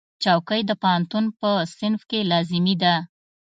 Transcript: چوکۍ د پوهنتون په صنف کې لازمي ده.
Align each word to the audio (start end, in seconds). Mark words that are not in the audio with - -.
چوکۍ 0.23 0.61
د 0.67 0.71
پوهنتون 0.81 1.25
په 1.39 1.49
صنف 1.77 2.01
کې 2.09 2.19
لازمي 2.31 2.75
ده. 2.83 2.95